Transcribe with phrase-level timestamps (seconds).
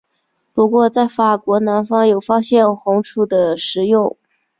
[0.51, 4.17] 不过在法国南方有发现红赭的使用。